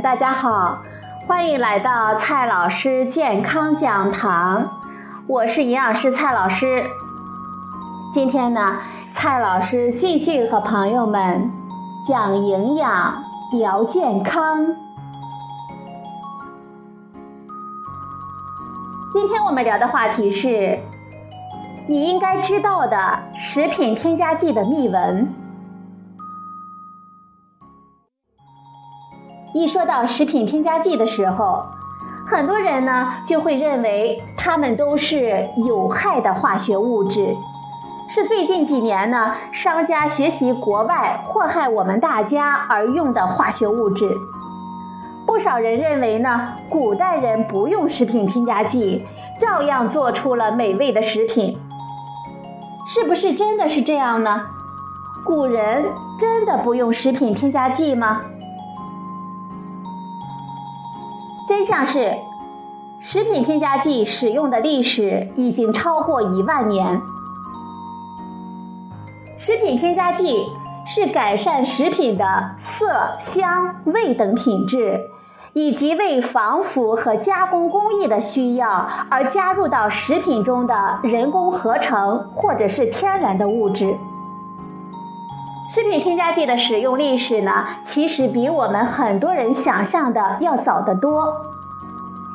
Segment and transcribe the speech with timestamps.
[0.00, 0.78] 大家好，
[1.26, 4.64] 欢迎来到蔡老师健康讲堂，
[5.26, 6.82] 我是营养师蔡老师。
[8.14, 8.78] 今天呢，
[9.14, 11.50] 蔡老师继续和朋友们
[12.06, 13.22] 讲营养、
[13.58, 14.66] 聊健康。
[19.12, 20.78] 今天我们聊的话题是
[21.86, 25.41] 你应该知道的食品添加剂的秘闻。
[29.54, 31.62] 一说到食品添加剂的时候，
[32.26, 37.36] 很多人呢就会认为它们都是有害的化学物质，
[38.08, 44.10] 是最近几年呢商家学习国外祸害我们大家而用的化学物质。
[45.26, 49.06] 不少人认为呢，古代人不用食品添加剂，
[49.38, 51.58] 照样做出了美味的食品。
[52.88, 54.40] 是不是真的是这样呢？
[55.24, 55.84] 古人
[56.18, 58.22] 真的不用食品添加剂吗？
[61.62, 62.12] 真相是，
[62.98, 67.00] 食品添加剂使用的历史已经超过一万年。
[69.38, 70.44] 食品添加剂
[70.84, 72.24] 是改善食品的
[72.58, 74.98] 色、香、味等品质，
[75.52, 78.68] 以及为防腐和加工工艺的需要
[79.08, 83.96] 而加入到食品中的人工合成或者是天然的物质。
[85.74, 91.32] 食品添加剂的使用历史呢，其实比我们很多人想象的要早得多。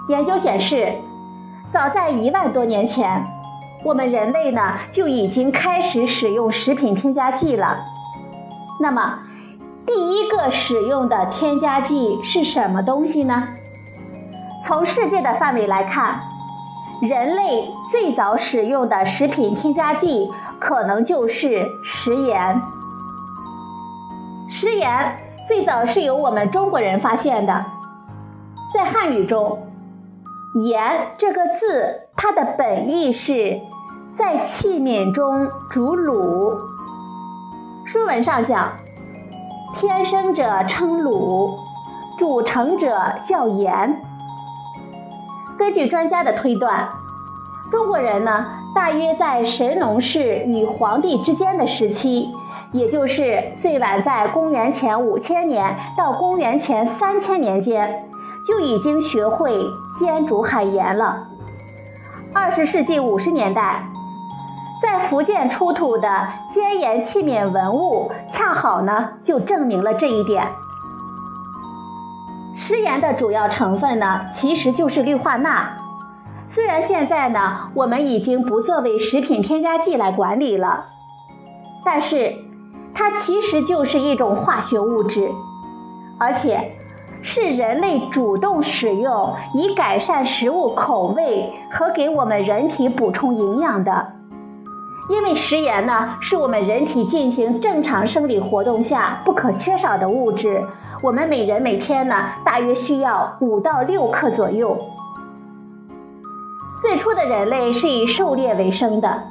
[0.10, 0.92] 研究显示，
[1.72, 3.24] 早在一万多年前，
[3.84, 4.60] 我们人类呢
[4.92, 7.78] 就已经开始使用食品添加剂了。
[8.82, 9.20] 那么，
[9.86, 13.44] 第一个使用的添加剂是什么东西呢？
[14.64, 16.22] 从世界的范围来看，
[17.04, 20.28] 人类最早使用的食品添加剂
[20.60, 22.60] 可能就是食盐。
[24.50, 27.66] 食盐最早是由我们中国人发现的，
[28.74, 29.60] 在汉语中
[30.66, 33.60] ，“盐”这个字，它的本意是
[34.18, 36.58] 在器皿中煮卤。
[37.86, 38.72] 书文上讲
[39.76, 41.54] ：“天生者称卤，
[42.18, 42.98] 煮成者
[43.28, 44.02] 叫盐。”
[45.60, 46.88] 根据专家的推断，
[47.70, 52.32] 中国人呢，大约在神农氏与黄帝之间的时期。
[52.74, 58.04] 也就是最晚在公元前五千年到公元前三千年间，
[58.46, 59.66] 就已经学会
[59.98, 61.28] 煎煮海盐了。
[62.34, 63.82] 二十世纪五十年代，
[64.82, 70.46] 在福建出土的煎盐器皿文物，恰好呢就证明了这一点。
[72.54, 75.70] 食盐的主要成分呢，其实就是氯化钠。
[76.50, 80.86] 虽然现在呢，我们已经不作为食品添加剂来管理了，
[81.86, 82.47] 但是。
[83.00, 85.32] 它其实就是一种化学物质，
[86.18, 86.72] 而且
[87.22, 94.14] 是人类主动使用以改善食物口味和给我们人体补充营养的。
[95.12, 100.60] 因为食盐呢，是我们人体进行正常生理活动下不可缺少的物质。
[101.04, 104.76] 我们每人每天呢，大约需要五到六克左右。
[106.82, 109.24] 最初的人类是以狩猎为生的，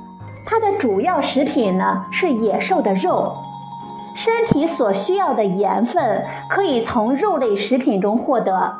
[0.47, 3.37] 它的主要食品呢是野兽的肉。
[4.17, 8.73] 身体所需要的盐分可以从肉类食品中获得。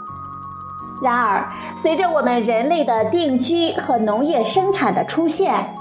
[1.03, 1.45] 然而，
[1.77, 5.75] 随着我们人类的定居和农业生产的出现，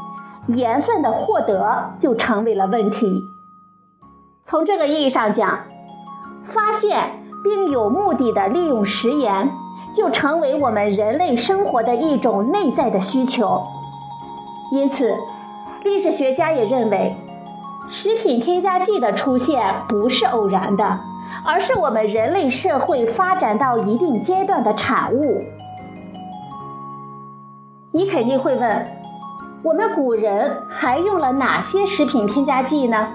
[0.47, 3.23] 盐分的获得就成为了问题。
[4.43, 5.57] 从这个意义上讲，
[6.43, 7.09] 发现
[7.41, 9.49] 并有目的的利用食盐，
[9.95, 13.63] 就成为我们人类生活的一种内在的需求。
[14.73, 15.16] 因此，
[15.85, 17.16] 历史学家也认为。
[17.88, 20.99] 食品添加剂的出现不是偶然的，
[21.46, 25.43] 而是我们人类社会发展到一定阶段的产物。
[27.91, 28.85] 你肯定会问，
[29.64, 33.08] 我们古人还用了哪些食品添加剂呢？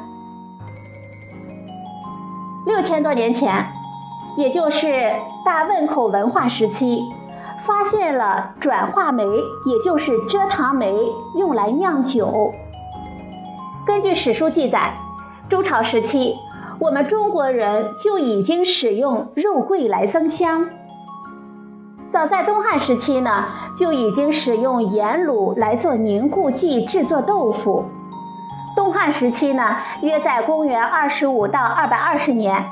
[2.67, 3.67] 六千多年前，
[4.37, 5.13] 也就是
[5.45, 7.03] 大汶口文化时期，
[7.59, 9.27] 发现了转化酶，
[9.67, 10.95] 也就是蔗糖酶，
[11.35, 12.53] 用来酿酒。
[13.91, 14.95] 根据史书记载，
[15.49, 16.37] 周朝时期，
[16.79, 20.65] 我们中国人就已经使用肉桂来增香。
[22.13, 23.47] 早在东汉时期呢，
[23.77, 27.85] 就已经使用盐卤来做凝固剂制作豆腐。
[28.77, 32.65] 东汉时期呢，约在公元二十五到二百二十年，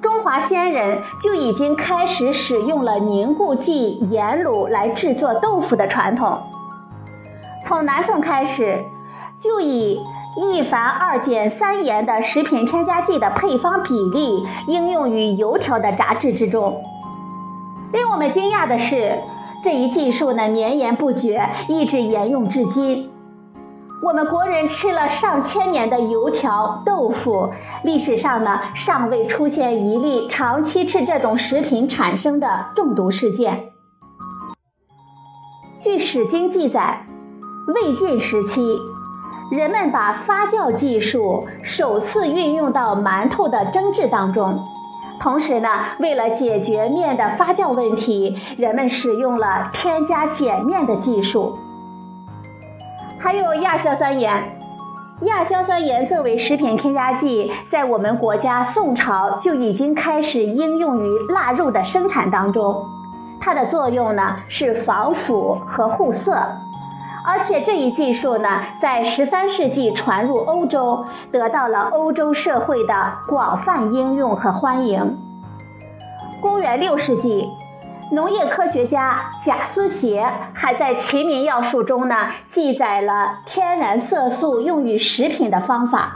[0.00, 6.40] 中华先人就已经开始使用了凝固剂盐卤来制作豆腐的传统。
[7.66, 8.82] 从南宋开始，
[9.38, 10.00] 就以
[10.34, 16.82] 一凡二碱三盐的食品添加剂的配方比例应用于油条的炸制之中。
[17.92, 19.18] 令我们惊讶的是，
[19.62, 23.10] 这一技术呢绵延不绝，一直沿用至今。
[24.04, 27.50] 我们国人吃了上千年的油条、豆腐，
[27.84, 33.62] 历史上呢尚未出现一例长期吃这种食品产生的中毒事件。
[35.78, 37.06] 据《史经》记载，
[37.74, 38.76] 魏晋时期，
[39.52, 44.64] 人们把发酵技术首次运用到馒头的蒸制当中。
[45.20, 45.68] 同时呢，
[45.98, 51.58] 为了解决面的发酵问题，人们使用了添加碱面的技术。
[53.18, 54.42] 还有亚硝酸盐，
[55.26, 62.82] 亚硝酸盐作为食品添加剂，在我们国家宋朝就已经开始应用于腊肉的生产当中。
[63.38, 66.42] 它的作用呢是防腐和护色，
[67.24, 68.48] 而且这一技术呢
[68.80, 75.18] 在十三世纪传入欧洲，得到了欧洲社会的广泛应用和欢迎。
[76.40, 77.48] 公元六世纪。
[78.10, 80.22] 农业科学家贾思勰
[80.52, 82.14] 还在《齐民要术》中呢
[82.50, 86.12] 记载了天然色素用于食品的方法。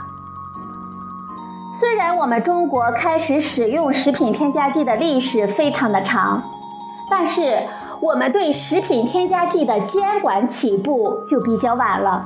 [1.73, 6.43] 虽然我们中国开始使用食品添加剂的历史非常的长，
[7.09, 7.63] 但是
[7.99, 12.23] 我们对食品添加剂的监管起步就比较晚了。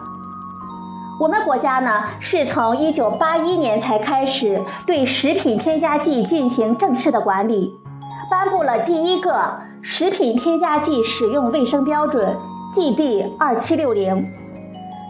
[1.19, 7.79] 我们国家呢是从1981年才开始对食品添加剂进行正式的管理。
[8.29, 12.35] 颁布了第一个食品添加剂使用卫生标准
[12.73, 14.25] GB 二七六零，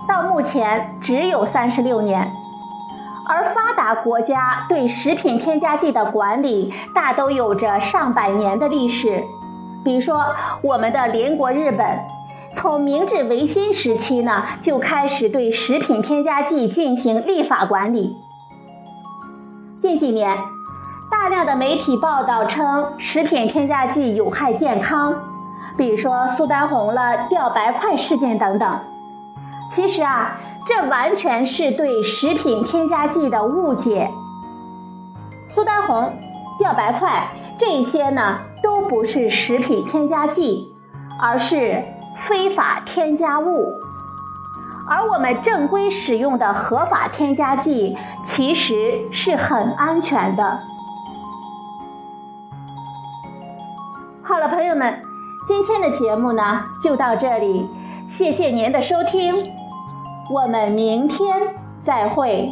[0.08, 2.32] 到目前只有三十六年，
[3.28, 9.24] 而发达国家对食品添加剂的管理大都有着上百年的历史。
[9.84, 10.26] 比如说，
[10.62, 12.00] 我们的邻国日本，
[12.54, 18.16] 从明治维新时期呢就开始对食品添加剂进行立法管理。
[19.82, 20.38] 近几年。
[21.12, 25.14] 大量的媒体报道称食品添加剂有害健康，
[25.78, 28.80] 比如说苏丹红了掉白块事件等等。
[29.70, 34.10] 其实啊，这完全是对食品添加剂的误解。
[35.50, 36.12] 苏丹红、
[36.58, 37.28] 掉白块
[37.62, 40.74] 这些呢，都不是食品添加剂，
[41.22, 41.80] 而是
[42.18, 43.68] 非法添加物。
[44.90, 50.60] 而我们正规使用的合法添加剂，其实是很安全的。
[54.24, 55.00] 好了，朋友们，
[55.48, 57.70] 今天的节目呢就到这里，
[58.10, 59.36] 谢谢您的收听，
[60.34, 61.40] 我们明天
[61.86, 62.52] 再会。